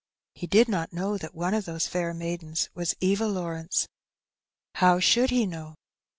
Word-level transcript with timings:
He 0.33 0.47
did 0.47 0.67
not 0.67 0.91
know 0.93 1.15
that 1.19 1.35
one 1.35 1.53
of 1.53 1.65
those 1.65 1.85
fair 1.85 2.11
maidens 2.11 2.69
was 2.73 2.95
Eva 3.01 3.27
Law 3.27 3.49
rence; 3.49 3.85
how 4.73 4.99
should 4.99 5.29
he 5.29 5.45
know? 5.45 5.75